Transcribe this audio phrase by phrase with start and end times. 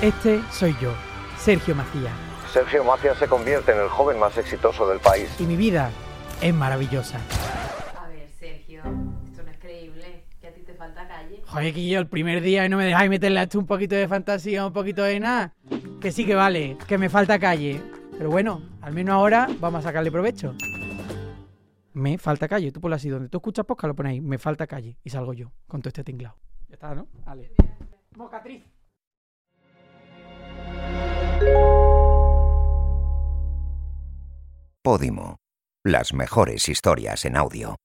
[0.00, 0.94] Este soy yo,
[1.38, 2.12] Sergio Macías.
[2.52, 5.28] Sergio Macías se convierte en el joven más exitoso del país.
[5.40, 5.90] Y mi vida
[6.40, 7.18] es maravillosa.
[8.00, 8.80] A ver, Sergio,
[9.24, 10.22] esto no es creíble.
[10.40, 11.42] Que a ti te falta calle.
[11.44, 13.96] Joder, que yo el primer día y no me dejáis meterle a esto un poquito
[13.96, 15.52] de fantasía, un poquito de nada.
[16.00, 17.82] Que sí que vale, que me falta calle.
[18.16, 20.54] Pero bueno, al menos ahora vamos a sacarle provecho.
[21.94, 22.70] Me falta calle.
[22.70, 24.22] Tú ponlo así, donde tú escuchas posca lo ponéis.
[24.22, 24.96] Me falta calle.
[25.02, 26.36] Y salgo yo con todo este tinglado.
[26.68, 27.08] Ya está, ¿no?
[27.26, 27.50] Vale.
[28.14, 28.77] Mocatriz.
[34.82, 35.36] Podimo.
[35.84, 37.76] Las mejores historias en audio.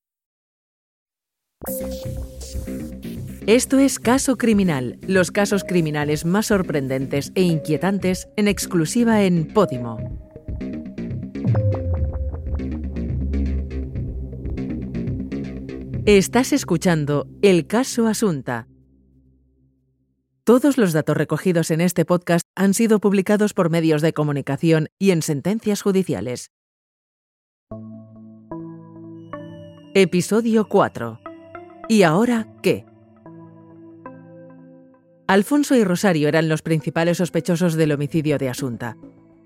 [3.46, 9.98] Esto es Caso Criminal, los casos criminales más sorprendentes e inquietantes en exclusiva en Podimo.
[16.06, 18.68] Estás escuchando El caso Asunta.
[20.46, 25.12] Todos los datos recogidos en este podcast han sido publicados por medios de comunicación y
[25.12, 26.52] en sentencias judiciales.
[29.94, 31.22] Episodio 4.
[31.88, 32.86] ¿Y ahora qué?
[35.28, 38.98] Alfonso y Rosario eran los principales sospechosos del homicidio de Asunta.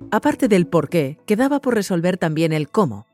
[0.09, 3.05] Aparte del por qué, quedaba por resolver también el cómo.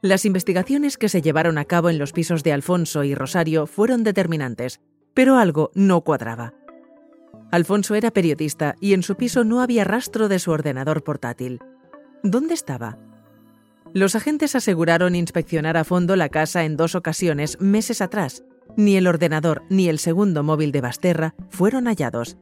[0.00, 4.02] Las investigaciones que se llevaron a cabo en los pisos de Alfonso y Rosario fueron
[4.02, 4.80] determinantes,
[5.12, 6.54] pero algo no cuadraba.
[7.50, 11.60] Alfonso era periodista y en su piso no había rastro de su ordenador portátil.
[12.22, 12.98] ¿Dónde estaba?
[13.94, 18.44] Los agentes aseguraron inspeccionar a fondo la casa en dos ocasiones meses atrás.
[18.76, 22.36] Ni el ordenador ni el segundo móvil de Basterra fueron hallados.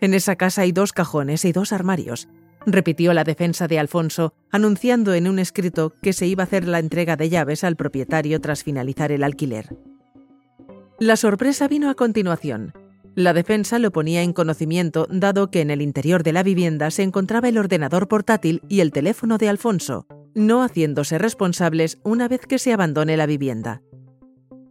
[0.00, 2.28] En esa casa hay dos cajones y dos armarios,
[2.64, 6.78] repitió la defensa de Alfonso, anunciando en un escrito que se iba a hacer la
[6.78, 9.76] entrega de llaves al propietario tras finalizar el alquiler.
[10.98, 12.72] La sorpresa vino a continuación.
[13.14, 17.02] La defensa lo ponía en conocimiento dado que en el interior de la vivienda se
[17.02, 22.58] encontraba el ordenador portátil y el teléfono de Alfonso, no haciéndose responsables una vez que
[22.58, 23.82] se abandone la vivienda.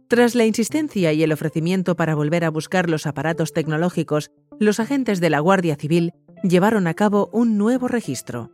[0.08, 5.20] Tras la insistencia y el ofrecimiento para volver a buscar los aparatos tecnológicos, los agentes
[5.20, 6.12] de la Guardia Civil
[6.42, 8.50] llevaron a cabo un nuevo registro.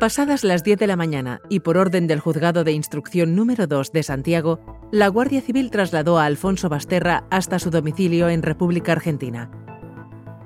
[0.00, 3.90] Pasadas las 10 de la mañana y por orden del Juzgado de Instrucción número 2
[3.92, 9.50] de Santiago, la Guardia Civil trasladó a Alfonso Basterra hasta su domicilio en República Argentina.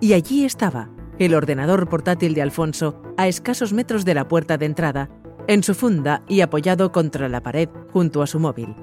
[0.00, 4.66] Y allí estaba, el ordenador portátil de Alfonso, a escasos metros de la puerta de
[4.66, 5.10] entrada,
[5.46, 8.74] en su funda y apoyado contra la pared junto a su móvil.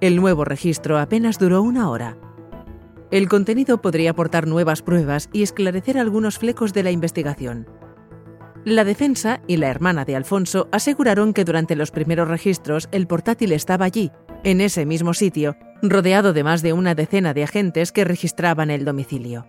[0.00, 2.18] El nuevo registro apenas duró una hora.
[3.10, 7.66] El contenido podría aportar nuevas pruebas y esclarecer algunos flecos de la investigación.
[8.64, 13.52] La defensa y la hermana de Alfonso aseguraron que durante los primeros registros el portátil
[13.52, 14.12] estaba allí,
[14.44, 18.84] en ese mismo sitio, rodeado de más de una decena de agentes que registraban el
[18.84, 19.46] domicilio.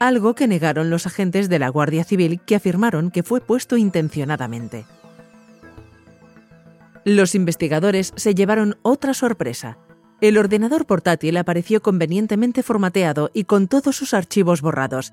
[0.00, 4.84] Algo que negaron los agentes de la Guardia Civil que afirmaron que fue puesto intencionadamente.
[7.04, 9.78] Los investigadores se llevaron otra sorpresa.
[10.20, 15.12] El ordenador portátil apareció convenientemente formateado y con todos sus archivos borrados.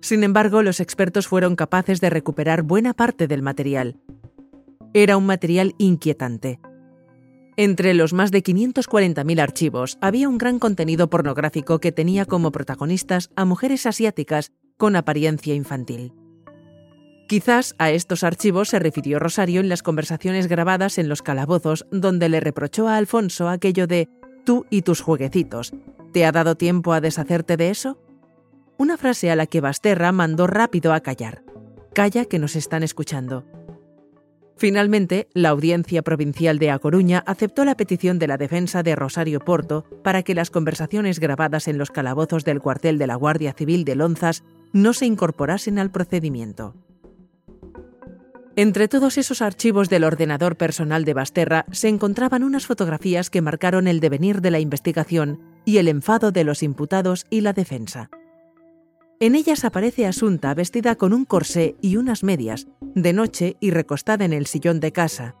[0.00, 3.96] Sin embargo, los expertos fueron capaces de recuperar buena parte del material.
[4.94, 6.60] Era un material inquietante.
[7.58, 13.30] Entre los más de 540.000 archivos había un gran contenido pornográfico que tenía como protagonistas
[13.34, 16.12] a mujeres asiáticas con apariencia infantil.
[17.28, 22.28] Quizás a estos archivos se refirió Rosario en las conversaciones grabadas en los calabozos donde
[22.28, 24.10] le reprochó a Alfonso aquello de
[24.44, 25.72] tú y tus jueguecitos.
[26.12, 27.98] ¿Te ha dado tiempo a deshacerte de eso?
[28.76, 31.42] Una frase a la que Basterra mandó rápido a callar.
[31.94, 33.44] Calla que nos están escuchando.
[34.58, 39.40] Finalmente, la Audiencia Provincial de A Coruña aceptó la petición de la defensa de Rosario
[39.40, 43.84] Porto para que las conversaciones grabadas en los calabozos del cuartel de la Guardia Civil
[43.84, 46.74] de Lonzas no se incorporasen al procedimiento.
[48.58, 53.86] Entre todos esos archivos del ordenador personal de Basterra se encontraban unas fotografías que marcaron
[53.86, 58.08] el devenir de la investigación y el enfado de los imputados y la defensa.
[59.18, 64.26] En ellas aparece Asunta vestida con un corsé y unas medias, de noche y recostada
[64.26, 65.36] en el sillón de casa,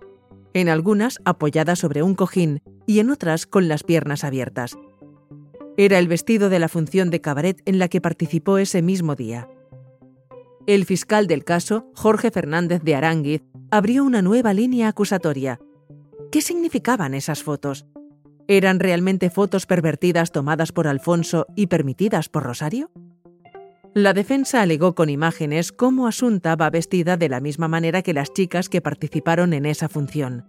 [0.54, 4.78] en algunas apoyada sobre un cojín y en otras con las piernas abiertas.
[5.76, 9.46] Era el vestido de la función de cabaret en la que participó ese mismo día.
[10.66, 15.60] El fiscal del caso, Jorge Fernández de Aránguiz, abrió una nueva línea acusatoria.
[16.32, 17.84] ¿Qué significaban esas fotos?
[18.48, 22.90] ¿Eran realmente fotos pervertidas tomadas por Alfonso y permitidas por Rosario?
[23.96, 28.30] La defensa alegó con imágenes cómo Asunta va vestida de la misma manera que las
[28.30, 30.44] chicas que participaron en esa función.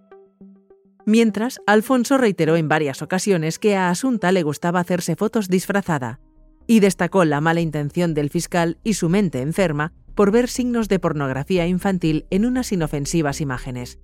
[1.06, 6.20] Mientras, Alfonso reiteró en varias ocasiones que a Asunta le gustaba hacerse fotos disfrazada.
[6.68, 11.00] y destacó la mala intención del fiscal y su mente enferma por ver signos de
[11.00, 13.98] pornografía infantil en unas inofensivas imágenes.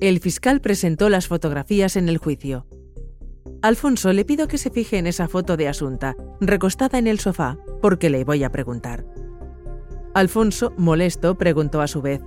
[0.00, 2.66] El fiscal presentó las fotografías en el juicio.
[3.62, 7.58] Alfonso, le pido que se fije en esa foto de Asunta, recostada en el sofá,
[7.80, 9.04] porque le voy a preguntar.
[10.14, 12.20] Alfonso, molesto, preguntó a su vez,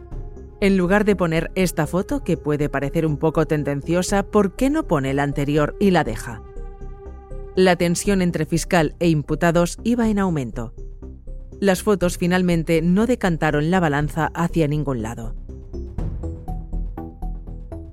[0.62, 4.88] en lugar de poner esta foto, que puede parecer un poco tendenciosa, ¿por qué no
[4.88, 6.41] pone la anterior y la deja?
[7.56, 10.73] La tensión entre fiscal e imputados iba en aumento.
[11.59, 15.35] Las fotos finalmente no decantaron la balanza hacia ningún lado.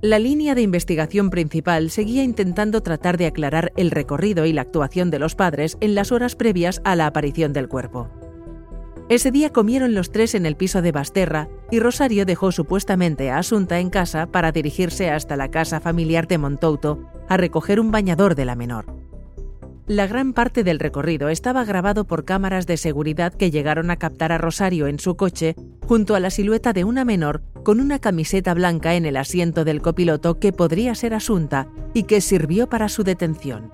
[0.02, 5.12] La línea de investigación principal seguía intentando tratar de aclarar el recorrido y la actuación
[5.12, 8.10] de los padres en las horas previas a la aparición del cuerpo.
[9.08, 13.38] Ese día comieron los tres en el piso de Basterra y Rosario dejó supuestamente a
[13.38, 18.34] Asunta en casa para dirigirse hasta la casa familiar de Montouto a recoger un bañador
[18.34, 18.87] de la menor.
[19.87, 24.31] La gran parte del recorrido estaba grabado por cámaras de seguridad que llegaron a captar
[24.31, 25.56] a Rosario en su coche
[25.87, 29.82] junto a la silueta de una menor con una camiseta blanca en el asiento del
[29.82, 33.73] copiloto que podría ser Asunta y que sirvió para su detención.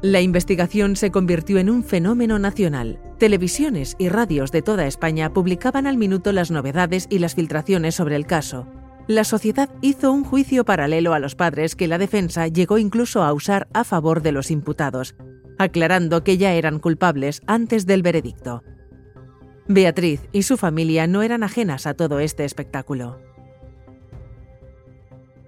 [0.00, 2.98] La investigación se convirtió en un fenómeno nacional.
[3.18, 8.16] Televisiones y radios de toda España publicaban al minuto las novedades y las filtraciones sobre
[8.16, 8.66] el caso,
[9.10, 13.32] la sociedad hizo un juicio paralelo a los padres que la defensa llegó incluso a
[13.32, 15.16] usar a favor de los imputados,
[15.58, 18.62] aclarando que ya eran culpables antes del veredicto.
[19.66, 23.18] Beatriz y su familia no eran ajenas a todo este espectáculo.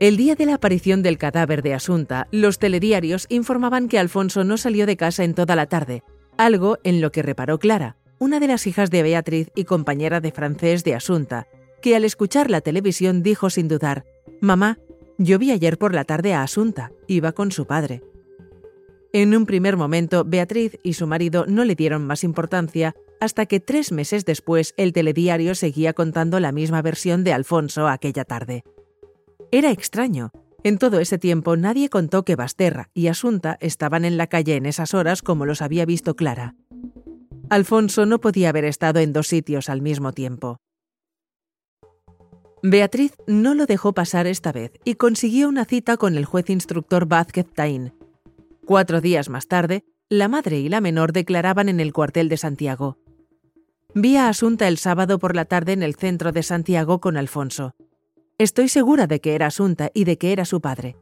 [0.00, 4.56] El día de la aparición del cadáver de Asunta, los telediarios informaban que Alfonso no
[4.56, 6.02] salió de casa en toda la tarde,
[6.36, 10.32] algo en lo que reparó Clara, una de las hijas de Beatriz y compañera de
[10.32, 11.46] francés de Asunta,
[11.82, 14.06] que al escuchar la televisión dijo sin dudar,
[14.40, 14.78] Mamá,
[15.18, 18.02] yo vi ayer por la tarde a Asunta, iba con su padre.
[19.12, 23.60] En un primer momento, Beatriz y su marido no le dieron más importancia hasta que
[23.60, 28.64] tres meses después el telediario seguía contando la misma versión de Alfonso aquella tarde.
[29.50, 30.30] Era extraño.
[30.64, 34.64] En todo ese tiempo nadie contó que Basterra y Asunta estaban en la calle en
[34.64, 36.54] esas horas como los había visto Clara.
[37.50, 40.58] Alfonso no podía haber estado en dos sitios al mismo tiempo.
[42.64, 47.06] Beatriz no lo dejó pasar esta vez y consiguió una cita con el juez instructor
[47.06, 47.92] Vázquez Taín.
[48.64, 52.98] Cuatro días más tarde, la madre y la menor declaraban en el cuartel de Santiago.
[53.94, 57.74] Vi a Asunta el sábado por la tarde en el centro de Santiago con Alfonso.
[58.38, 60.96] Estoy segura de que era Asunta y de que era su padre.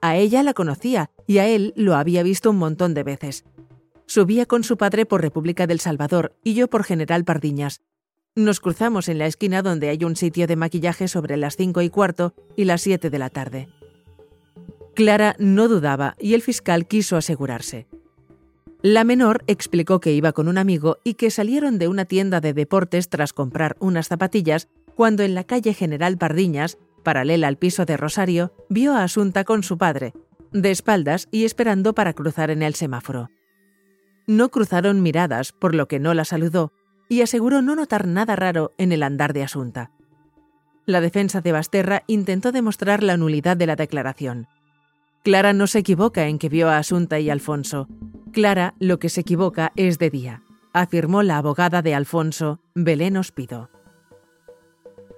[0.00, 3.44] A ella la conocía y a él lo había visto un montón de veces.
[4.06, 7.82] Subía con su padre por República del Salvador y yo por General Pardiñas,
[8.34, 11.90] nos cruzamos en la esquina donde hay un sitio de maquillaje sobre las cinco y
[11.90, 13.68] cuarto y las siete de la tarde.
[14.94, 17.86] Clara no dudaba y el fiscal quiso asegurarse.
[18.82, 22.52] La menor explicó que iba con un amigo y que salieron de una tienda de
[22.52, 27.96] deportes tras comprar unas zapatillas cuando en la calle General Pardiñas, paralela al piso de
[27.96, 30.14] Rosario, vio a Asunta con su padre,
[30.52, 33.30] de espaldas y esperando para cruzar en el semáforo.
[34.26, 36.72] No cruzaron miradas, por lo que no la saludó,
[37.12, 39.90] y aseguró no notar nada raro en el andar de Asunta.
[40.86, 44.46] La defensa de Basterra intentó demostrar la nulidad de la declaración.
[45.22, 47.86] Clara no se equivoca en que vio a Asunta y Alfonso.
[48.32, 50.42] Clara lo que se equivoca es de día,
[50.72, 53.68] afirmó la abogada de Alfonso, Belén Ospido.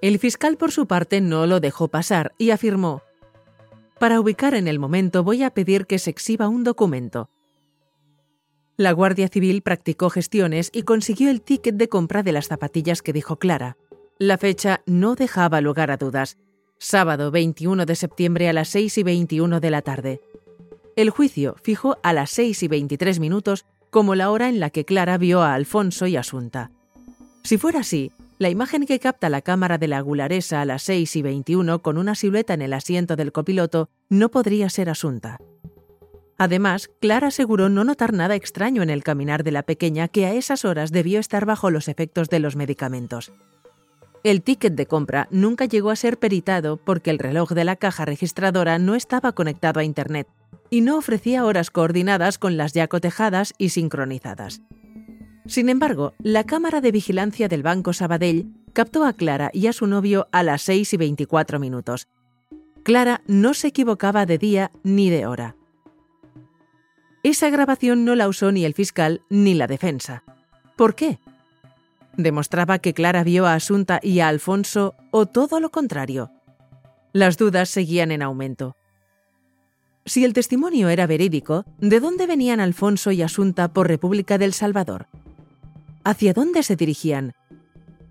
[0.02, 3.02] El fiscal por su parte no lo dejó pasar y afirmó,
[4.00, 7.30] Para ubicar en el momento voy a pedir que se exhiba un documento,
[8.76, 13.12] la Guardia Civil practicó gestiones y consiguió el ticket de compra de las zapatillas que
[13.12, 13.76] dijo Clara.
[14.18, 16.38] La fecha no dejaba lugar a dudas.
[16.78, 20.20] Sábado 21 de septiembre a las 6 y 21 de la tarde.
[20.96, 24.84] El juicio fijó a las 6 y 23 minutos como la hora en la que
[24.84, 26.72] Clara vio a Alfonso y Asunta.
[27.44, 31.14] Si fuera así, la imagen que capta la cámara de la Agularesa a las 6
[31.14, 35.38] y 21 con una silueta en el asiento del copiloto no podría ser Asunta.
[36.36, 40.34] Además, Clara aseguró no notar nada extraño en el caminar de la pequeña que a
[40.34, 43.32] esas horas debió estar bajo los efectos de los medicamentos.
[44.24, 48.04] El ticket de compra nunca llegó a ser peritado porque el reloj de la caja
[48.04, 50.26] registradora no estaba conectado a Internet
[50.70, 54.62] y no ofrecía horas coordinadas con las ya cotejadas y sincronizadas.
[55.46, 59.86] Sin embargo, la cámara de vigilancia del Banco Sabadell captó a Clara y a su
[59.86, 62.08] novio a las 6 y 24 minutos.
[62.82, 65.54] Clara no se equivocaba de día ni de hora.
[67.24, 70.22] Esa grabación no la usó ni el fiscal ni la defensa.
[70.76, 71.18] ¿Por qué?
[72.18, 76.30] ¿Demostraba que Clara vio a Asunta y a Alfonso o todo lo contrario?
[77.14, 78.76] Las dudas seguían en aumento.
[80.04, 85.06] Si el testimonio era verídico, ¿de dónde venían Alfonso y Asunta por República del Salvador?
[86.04, 87.32] ¿Hacia dónde se dirigían?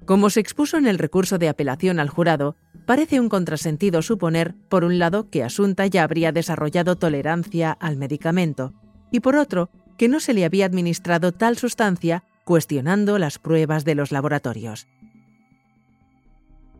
[0.06, 2.56] Como se expuso en el recurso de apelación al jurado,
[2.88, 8.74] parece un contrasentido suponer, por un lado, que Asunta ya habría desarrollado tolerancia al medicamento,
[9.14, 13.96] y por otro, que no se le había administrado tal sustancia, cuestionando las pruebas de
[13.96, 14.88] los laboratorios.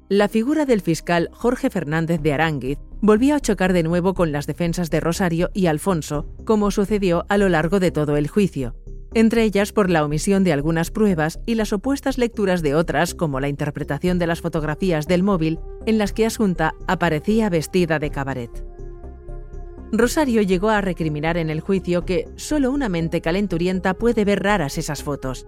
[0.10, 4.48] La figura del fiscal Jorge Fernández de Aránguiz volvió a chocar de nuevo con las
[4.48, 8.76] defensas de Rosario y Alfonso, como sucedió a lo largo de todo el juicio,
[9.14, 13.40] entre ellas por la omisión de algunas pruebas y las opuestas lecturas de otras, como
[13.40, 18.73] la interpretación de las fotografías del móvil en las que Asunta aparecía vestida de cabaret.
[19.94, 24.78] Rosario llegó a recriminar en el juicio que solo una mente calenturienta puede ver raras
[24.78, 25.46] esas fotos.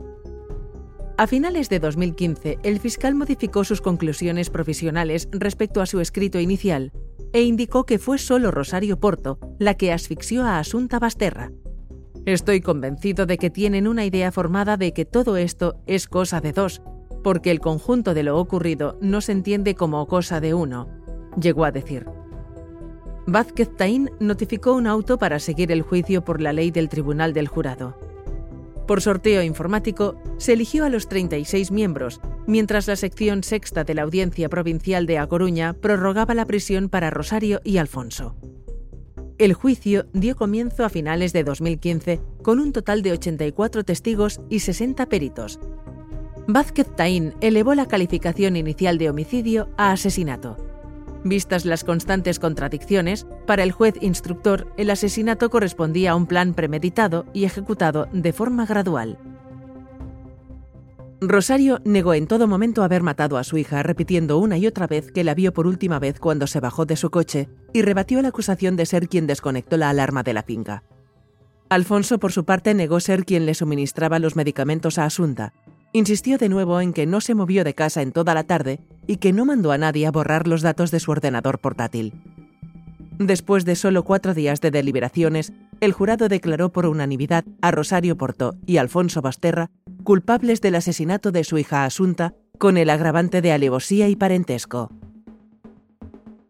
[1.17, 6.93] A finales de 2015, el fiscal modificó sus conclusiones provisionales respecto a su escrito inicial
[7.33, 11.51] e indicó que fue solo Rosario Porto la que asfixió a Asunta Basterra,
[12.25, 16.53] Estoy convencido de que tienen una idea formada de que todo esto es cosa de
[16.53, 16.81] dos,
[17.23, 20.89] porque el conjunto de lo ocurrido no se entiende como cosa de uno,
[21.39, 22.07] llegó a decir.
[23.27, 27.47] Vázquez Taín notificó un auto para seguir el juicio por la ley del Tribunal del
[27.47, 27.97] Jurado.
[28.87, 34.03] Por sorteo informático, se eligió a los 36 miembros, mientras la sección sexta de la
[34.03, 38.35] Audiencia Provincial de A Coruña prorrogaba la prisión para Rosario y Alfonso.
[39.39, 44.59] El juicio dio comienzo a finales de 2015 con un total de 84 testigos y
[44.59, 45.59] 60 peritos.
[46.47, 50.74] Vázquez Taín elevó la calificación inicial de homicidio a asesinato.
[51.25, 57.25] Vistas las constantes contradicciones, para el juez instructor el asesinato correspondía a un plan premeditado
[57.33, 59.17] y ejecutado de forma gradual.
[61.21, 65.11] Rosario negó en todo momento haber matado a su hija, repitiendo una y otra vez
[65.11, 68.27] que la vio por última vez cuando se bajó de su coche y rebatió la
[68.27, 70.83] acusación de ser quien desconectó la alarma de la finca.
[71.69, 75.53] Alfonso, por su parte, negó ser quien le suministraba los medicamentos a Asunta.
[75.95, 79.15] Insistió de nuevo en que no se movió de casa en toda la tarde y
[79.15, 82.11] que no mandó a nadie a borrar los datos de su ordenador portátil.
[83.17, 88.55] Después de solo cuatro días de deliberaciones, el jurado declaró por unanimidad a Rosario Porto
[88.65, 89.71] y Alfonso Basterra
[90.03, 94.91] culpables del asesinato de su hija Asunta con el agravante de alevosía y parentesco.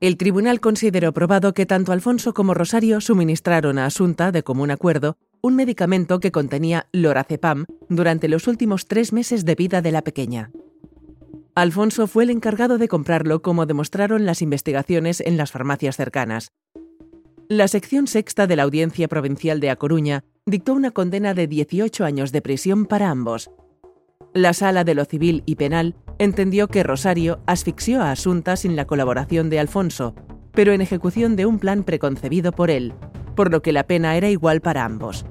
[0.01, 5.17] El tribunal consideró probado que tanto Alfonso como Rosario suministraron a Asunta, de común acuerdo,
[5.41, 10.51] un medicamento que contenía lorazepam durante los últimos tres meses de vida de la pequeña.
[11.55, 16.51] Alfonso fue el encargado de comprarlo, como demostraron las investigaciones en las farmacias cercanas.
[17.47, 22.03] La sección sexta de la Audiencia Provincial de A Coruña dictó una condena de 18
[22.03, 23.49] años de prisión para ambos.
[24.35, 28.85] La Sala de lo Civil y Penal entendió que Rosario asfixió a Asunta sin la
[28.85, 30.13] colaboración de Alfonso,
[30.51, 32.93] pero en ejecución de un plan preconcebido por él,
[33.35, 35.25] por lo que la pena era igual para ambos.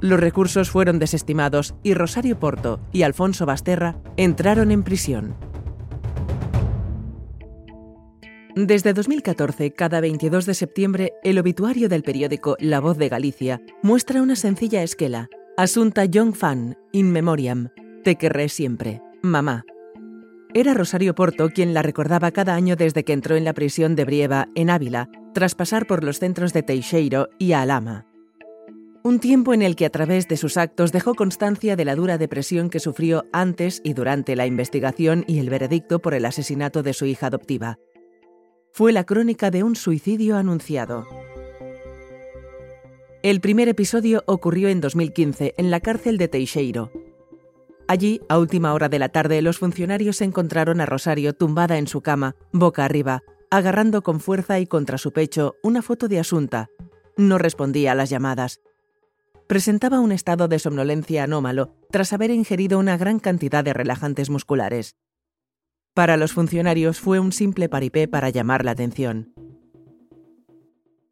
[0.00, 5.34] Los recursos fueron desestimados y Rosario Porto y Alfonso Basterra entraron en prisión.
[8.54, 14.22] Desde 2014, cada 22 de septiembre, el obituario del periódico La Voz de Galicia muestra
[14.22, 15.28] una sencilla esquela.
[15.56, 17.68] Asunta Young Fan, in memoriam.
[18.04, 19.02] Te querré siempre.
[19.22, 19.64] Mamá.
[20.54, 24.04] Era Rosario Porto quien la recordaba cada año desde que entró en la prisión de
[24.04, 28.06] Brieva, en Ávila, tras pasar por los centros de Teixeiro y Alama
[29.04, 32.18] un tiempo en el que a través de sus actos dejó constancia de la dura
[32.18, 36.92] depresión que sufrió antes y durante la investigación y el veredicto por el asesinato de
[36.92, 37.78] su hija adoptiva.
[38.72, 41.04] Fue la crónica de un suicidio anunciado.
[43.22, 46.90] El primer episodio ocurrió en 2015 en la cárcel de Teixeiro.
[47.88, 52.00] Allí, a última hora de la tarde, los funcionarios encontraron a Rosario tumbada en su
[52.00, 56.68] cama, boca arriba, agarrando con fuerza y contra su pecho una foto de Asunta.
[57.16, 58.60] No respondía a las llamadas
[59.52, 64.96] presentaba un estado de somnolencia anómalo tras haber ingerido una gran cantidad de relajantes musculares.
[65.92, 69.34] Para los funcionarios fue un simple paripé para llamar la atención.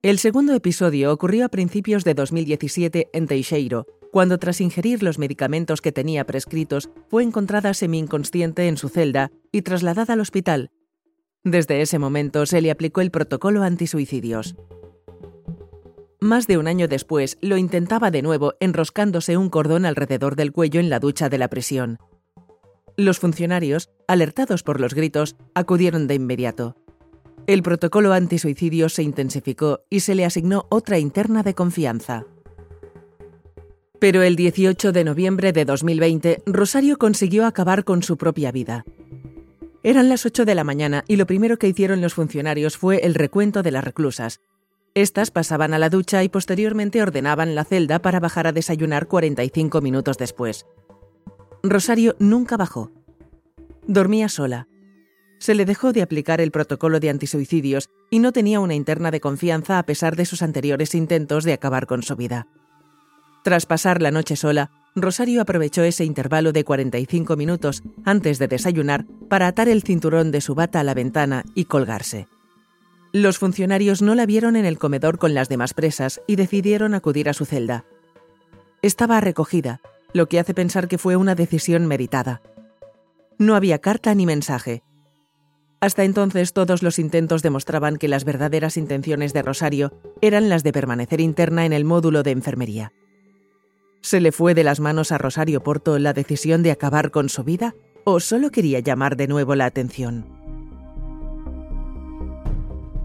[0.02, 5.82] El segundo episodio ocurrió a principios de 2017 en Teixeiro, cuando tras ingerir los medicamentos
[5.82, 10.70] que tenía prescritos fue encontrada semi-inconsciente en su celda y trasladada al hospital.
[11.44, 14.56] Desde ese momento se le aplicó el protocolo antisuicidios.
[16.18, 20.80] Más de un año después, lo intentaba de nuevo enroscándose un cordón alrededor del cuello
[20.80, 21.98] en la ducha de la prisión.
[22.96, 26.76] Los funcionarios, alertados por los gritos, acudieron de inmediato.
[27.46, 32.24] El protocolo antisuicidio se intensificó y se le asignó otra interna de confianza.
[33.98, 38.84] Pero el 18 de noviembre de 2020, Rosario consiguió acabar con su propia vida.
[39.82, 43.14] Eran las 8 de la mañana y lo primero que hicieron los funcionarios fue el
[43.14, 44.40] recuento de las reclusas,
[44.94, 49.80] Estas pasaban a la ducha y posteriormente ordenaban la celda para bajar a desayunar 45
[49.80, 50.66] minutos después.
[51.62, 52.90] Rosario nunca bajó.
[53.86, 54.66] Dormía sola.
[55.40, 59.20] Se le dejó de aplicar el protocolo de antisuicidios y no tenía una interna de
[59.20, 62.46] confianza a pesar de sus anteriores intentos de acabar con su vida.
[63.42, 69.06] Tras pasar la noche sola, Rosario aprovechó ese intervalo de 45 minutos antes de desayunar
[69.30, 72.28] para atar el cinturón de su bata a la ventana y colgarse.
[73.12, 77.30] Los funcionarios no la vieron en el comedor con las demás presas y decidieron acudir
[77.30, 77.86] a su celda.
[78.82, 79.80] Estaba recogida,
[80.12, 82.42] lo que hace pensar que fue una decisión meritada.
[83.38, 84.82] No había carta ni mensaje.
[85.80, 90.72] Hasta entonces todos los intentos demostraban que las verdaderas intenciones de Rosario eran las de
[90.72, 92.92] permanecer interna en el módulo de enfermería.
[94.02, 97.44] ¿Se le fue de las manos a Rosario Porto la decisión de acabar con su
[97.44, 100.26] vida o solo quería llamar de nuevo la atención?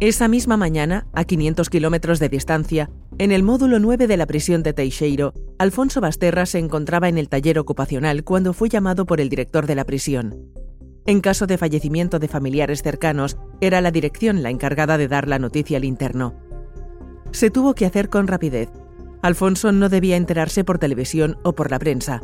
[0.02, 4.62] Esa misma mañana, a 500 kilómetros de distancia, en el módulo 9 de la prisión
[4.62, 9.30] de Teixeiro, Alfonso Basterra se encontraba en el taller ocupacional cuando fue llamado por el
[9.30, 10.65] director de la prisión.
[11.06, 15.40] En caso de fallecimiento de familiares cercanos, era la dirección la encargada de dar la
[15.40, 16.36] noticia al interno.
[17.32, 18.70] Se tuvo que hacer con rapidez,
[19.26, 22.22] Alfonso no debía enterarse por televisión o por la prensa.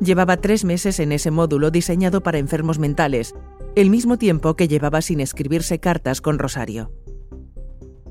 [0.00, 3.32] Llevaba tres meses en ese módulo diseñado para enfermos mentales,
[3.76, 6.90] el mismo tiempo que llevaba sin escribirse cartas con Rosario.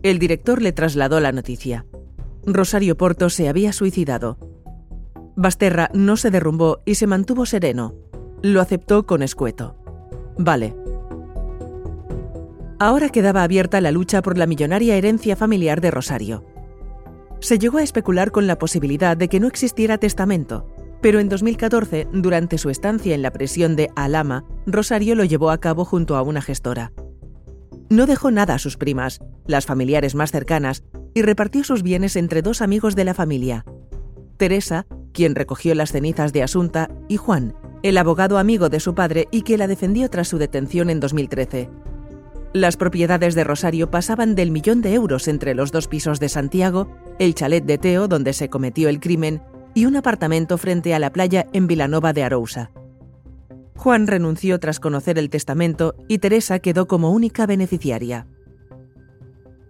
[0.01, 1.86] El director le trasladó la noticia.
[2.46, 4.38] Rosario Porto se había suicidado.
[5.36, 7.96] Basterra no se derrumbó y se mantuvo sereno.
[8.41, 9.81] Lo aceptó con escueto.
[10.38, 10.76] Vale.
[12.80, 16.44] Ahora quedaba abierta la lucha por la millonaria herencia familiar de Rosario
[17.42, 20.68] se llegó a especular con la posibilidad de que no existiera testamento,
[21.02, 25.60] pero en 2014, durante su estancia en la prisión de Alama, Rosario lo llevó a
[25.60, 26.94] cabo junto a una gestora.
[27.90, 30.84] No dejó nada a sus primas, las familiares más cercanas,
[31.16, 33.66] y repartió sus bienes entre dos amigos de la familia.
[34.38, 37.53] Teresa, quien recogió las cenizas de Asunta, y Juan,
[37.84, 41.70] el abogado amigo de su padre y que la defendió tras su detención en 2013.
[42.53, 46.90] Las propiedades de Rosario pasaban del millón de euros entre los dos pisos de Santiago,
[47.18, 49.42] el chalet de Teo donde se cometió el crimen
[49.74, 52.72] y un apartamento frente a la playa en Vilanova de Arousa.
[53.77, 58.27] Juan renunció tras conocer el testamento y Teresa quedó como única beneficiaria.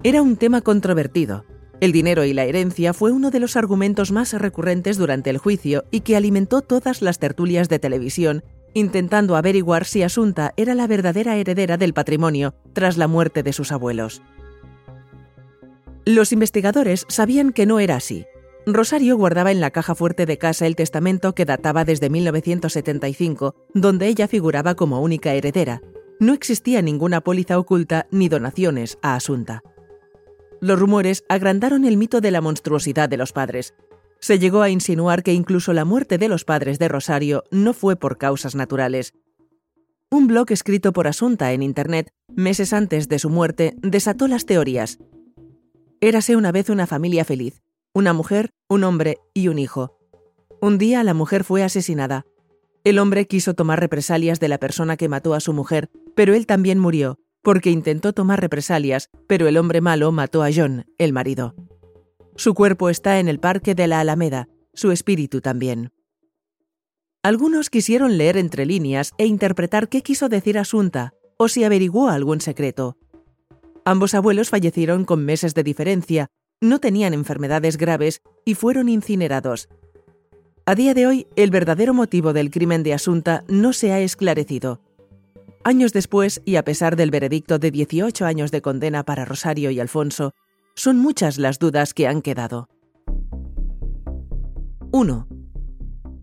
[0.03, 1.45] Era un tema controvertido.
[1.81, 5.83] El dinero y la herencia fue uno de los argumentos más recurrentes durante el juicio
[5.91, 11.35] y que alimentó todas las tertulias de televisión intentando averiguar si Asunta era la verdadera
[11.35, 14.21] heredera del patrimonio tras la muerte de sus abuelos.
[16.05, 18.25] Los investigadores sabían que no era así.
[18.65, 24.07] Rosario guardaba en la caja fuerte de casa el testamento que databa desde 1975, donde
[24.07, 25.81] ella figuraba como única heredera.
[26.19, 29.63] No existía ninguna póliza oculta ni donaciones a Asunta.
[30.61, 33.73] Los rumores agrandaron el mito de la monstruosidad de los padres,
[34.21, 37.95] se llegó a insinuar que incluso la muerte de los padres de Rosario no fue
[37.95, 39.13] por causas naturales.
[40.11, 44.99] Un blog escrito por Asunta en Internet, meses antes de su muerte, desató las teorías.
[46.01, 49.97] Érase una vez una familia feliz, una mujer, un hombre y un hijo.
[50.61, 52.27] Un día la mujer fue asesinada.
[52.83, 56.45] El hombre quiso tomar represalias de la persona que mató a su mujer, pero él
[56.45, 61.55] también murió, porque intentó tomar represalias, pero el hombre malo mató a John, el marido.
[62.35, 65.91] Su cuerpo está en el Parque de la Alameda, su espíritu también.
[67.23, 72.41] Algunos quisieron leer entre líneas e interpretar qué quiso decir Asunta, o si averiguó algún
[72.41, 72.97] secreto.
[73.85, 76.27] Ambos abuelos fallecieron con meses de diferencia,
[76.61, 79.69] no tenían enfermedades graves y fueron incinerados.
[80.65, 84.79] A día de hoy, el verdadero motivo del crimen de Asunta no se ha esclarecido.
[85.63, 89.79] Años después, y a pesar del veredicto de 18 años de condena para Rosario y
[89.79, 90.31] Alfonso,
[90.75, 92.67] son muchas las dudas que han quedado.
[94.91, 95.27] 1.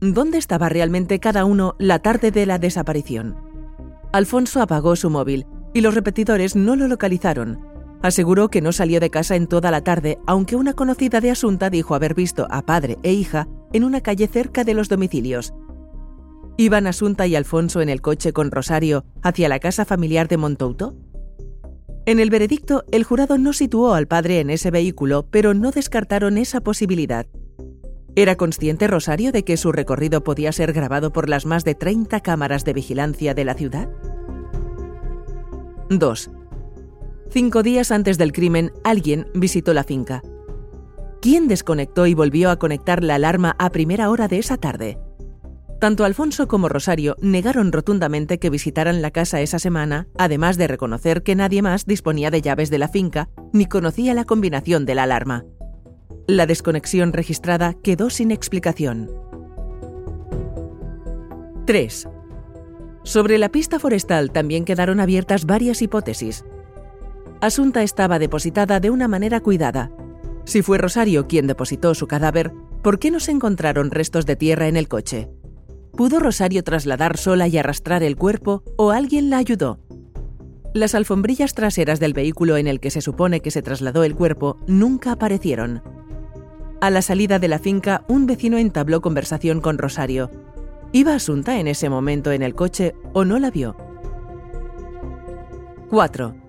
[0.00, 3.36] ¿Dónde estaba realmente cada uno la tarde de la desaparición?
[4.12, 7.60] Alfonso apagó su móvil y los repetidores no lo localizaron.
[8.02, 11.70] Aseguró que no salió de casa en toda la tarde, aunque una conocida de Asunta
[11.70, 15.52] dijo haber visto a padre e hija en una calle cerca de los domicilios.
[16.60, 20.96] ¿Iban Asunta y Alfonso en el coche con Rosario hacia la casa familiar de Montouto?
[22.04, 26.36] En el veredicto, el jurado no situó al padre en ese vehículo, pero no descartaron
[26.36, 27.28] esa posibilidad.
[28.16, 32.18] ¿Era consciente Rosario de que su recorrido podía ser grabado por las más de 30
[32.22, 33.88] cámaras de vigilancia de la ciudad?
[35.90, 36.30] 2.
[37.30, 40.22] Cinco días antes del crimen, alguien visitó la finca.
[41.22, 44.98] ¿Quién desconectó y volvió a conectar la alarma a primera hora de esa tarde?
[45.78, 51.22] Tanto Alfonso como Rosario negaron rotundamente que visitaran la casa esa semana, además de reconocer
[51.22, 55.04] que nadie más disponía de llaves de la finca ni conocía la combinación de la
[55.04, 55.44] alarma.
[56.26, 59.08] La desconexión registrada quedó sin explicación.
[61.64, 62.08] 3.
[63.04, 66.44] Sobre la pista forestal también quedaron abiertas varias hipótesis.
[67.40, 69.92] Asunta estaba depositada de una manera cuidada.
[70.44, 74.66] Si fue Rosario quien depositó su cadáver, ¿por qué no se encontraron restos de tierra
[74.66, 75.28] en el coche?
[75.98, 79.80] ¿Pudo Rosario trasladar sola y arrastrar el cuerpo o alguien la ayudó?
[80.72, 84.58] Las alfombrillas traseras del vehículo en el que se supone que se trasladó el cuerpo
[84.68, 85.82] nunca aparecieron.
[86.80, 90.30] A la salida de la finca, un vecino entabló conversación con Rosario.
[90.92, 93.74] ¿Iba Asunta en ese momento en el coche o no la vio?
[95.90, 96.47] 4.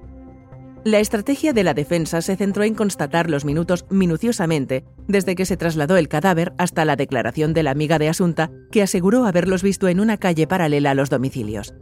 [0.85, 5.57] La estrategia de la defensa se centró en constatar los minutos minuciosamente desde que se
[5.57, 9.89] trasladó el cadáver hasta la declaración de la amiga de Asunta, que aseguró haberlos visto
[9.89, 11.73] en una calle paralela a los domicilios.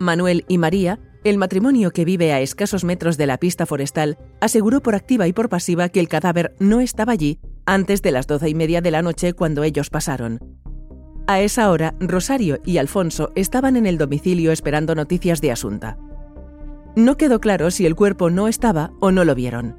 [0.00, 4.82] Manuel y María, el matrimonio que vive a escasos metros de la pista forestal, aseguró
[4.82, 8.48] por activa y por pasiva que el cadáver no estaba allí antes de las doce
[8.48, 10.40] y media de la noche cuando ellos pasaron.
[11.28, 15.96] A esa hora, Rosario y Alfonso estaban en el domicilio esperando noticias de Asunta.
[16.96, 19.76] No quedó claro si el cuerpo no estaba o no lo vieron.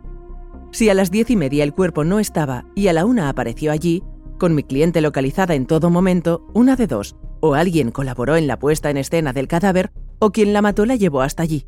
[0.71, 3.71] Si a las diez y media el cuerpo no estaba y a la una apareció
[3.71, 4.03] allí,
[4.39, 8.57] con mi cliente localizada en todo momento, una de dos, o alguien colaboró en la
[8.57, 11.65] puesta en escena del cadáver, o quien la mató la llevó hasta allí,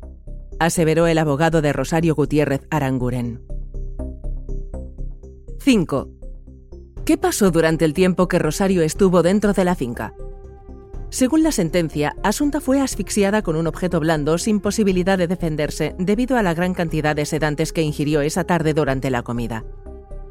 [0.58, 3.42] aseveró el abogado de Rosario Gutiérrez Aranguren.
[5.60, 6.08] 5.
[7.04, 10.14] ¿Qué pasó durante el tiempo que Rosario estuvo dentro de la finca?
[11.14, 16.36] Según la sentencia, Asunta fue asfixiada con un objeto blando sin posibilidad de defenderse debido
[16.36, 19.64] a la gran cantidad de sedantes que ingirió esa tarde durante la comida.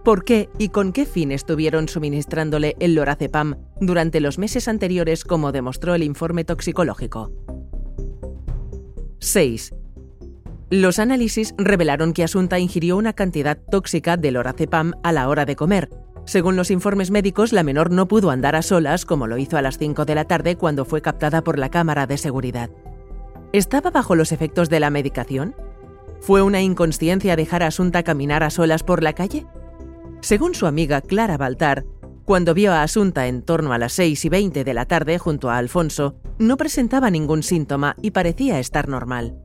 [0.04, 5.54] ¿Por qué y con qué fin estuvieron suministrándole el lorazepam durante los meses anteriores como
[5.54, 7.32] demostró el informe toxicológico?
[9.20, 9.74] 6.
[10.70, 15.56] Los análisis revelaron que Asunta ingirió una cantidad tóxica de lorazepam a la hora de
[15.56, 15.90] comer,
[16.26, 19.62] según los informes médicos, la menor no pudo andar a solas como lo hizo a
[19.62, 22.70] las 5 de la tarde cuando fue captada por la cámara de seguridad.
[23.52, 25.56] ¿Estaba bajo los efectos de la medicación?
[26.22, 29.46] ¿Fue una inconsciencia dejar a Asunta caminar a solas por la calle?
[30.22, 31.84] Según su amiga Clara Baltar,
[32.24, 35.50] cuando vio a Asunta en torno a las 6 y 20 de la tarde junto
[35.50, 39.38] a Alfonso, no presentaba ningún síntoma y parecía estar normal.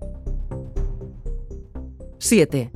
[2.19, 2.71] 7.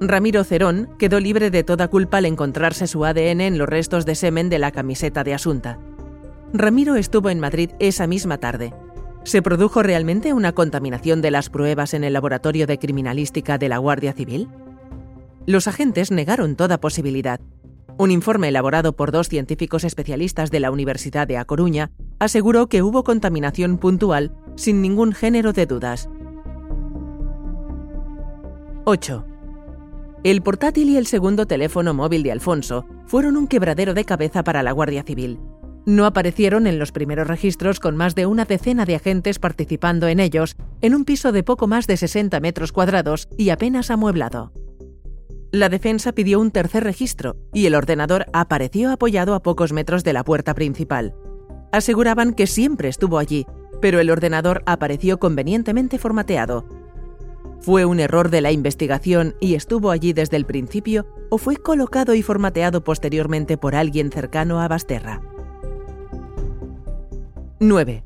[0.00, 4.14] Ramiro Cerón quedó libre de toda culpa al encontrarse su ADN en los restos de
[4.14, 5.80] semen de la camiseta de Asunta.
[6.52, 8.72] Ramiro estuvo en Madrid esa misma tarde.
[9.24, 13.78] ¿Se produjo realmente una contaminación de las pruebas en el laboratorio de criminalística de la
[13.78, 14.48] Guardia Civil?
[15.46, 17.40] Los agentes negaron toda posibilidad.
[17.98, 22.82] Un informe elaborado por dos científicos especialistas de la Universidad de A Coruña aseguró que
[22.82, 26.08] hubo contaminación puntual sin ningún género de dudas.
[28.84, 29.24] 8.
[30.24, 34.64] El portátil y el segundo teléfono móvil de Alfonso fueron un quebradero de cabeza para
[34.64, 35.38] la Guardia Civil.
[35.86, 40.18] No aparecieron en los primeros registros con más de una decena de agentes participando en
[40.18, 44.52] ellos, en un piso de poco más de 60 metros cuadrados y apenas amueblado.
[45.52, 50.12] La defensa pidió un tercer registro y el ordenador apareció apoyado a pocos metros de
[50.12, 51.14] la puerta principal.
[51.70, 53.46] Aseguraban que siempre estuvo allí,
[53.80, 56.66] pero el ordenador apareció convenientemente formateado,
[57.60, 62.14] ¿Fue un error de la investigación y estuvo allí desde el principio o fue colocado
[62.14, 65.20] y formateado posteriormente por alguien cercano a Basterra?
[67.60, 68.04] 9.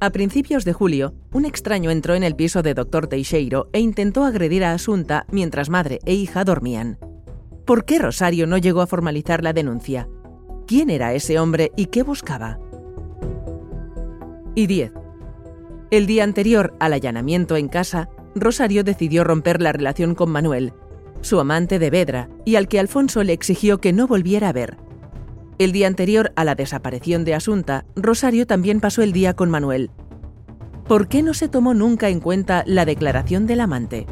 [0.00, 3.06] A principios de julio, un extraño entró en el piso de Dr.
[3.06, 6.98] Teixeiro e intentó agredir a Asunta mientras madre e hija dormían.
[7.66, 10.08] ¿Por qué Rosario no llegó a formalizar la denuncia?
[10.66, 12.58] ¿Quién era ese hombre y qué buscaba?
[14.54, 14.92] Y 10.
[15.90, 20.74] El día anterior al allanamiento en casa, Rosario decidió romper la relación con Manuel,
[21.22, 24.76] su amante de Vedra, y al que Alfonso le exigió que no volviera a ver.
[25.58, 29.90] El día anterior a la desaparición de Asunta, Rosario también pasó el día con Manuel.
[30.86, 34.06] ¿Por qué no se tomó nunca en cuenta la declaración del amante?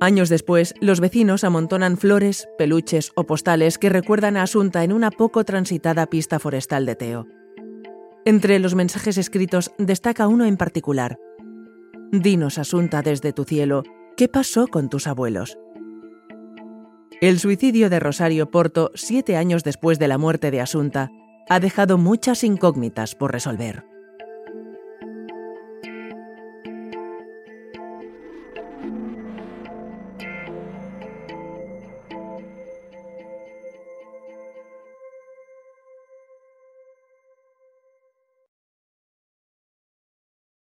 [0.00, 5.10] Años después, los vecinos amontonan flores, peluches o postales que recuerdan a Asunta en una
[5.10, 7.35] poco transitada pista forestal de Teo.
[8.26, 11.16] Entre los mensajes escritos destaca uno en particular.
[12.10, 13.84] Dinos, Asunta, desde tu cielo,
[14.16, 15.56] ¿qué pasó con tus abuelos?
[17.20, 21.08] El suicidio de Rosario Porto, siete años después de la muerte de Asunta,
[21.48, 23.84] ha dejado muchas incógnitas por resolver.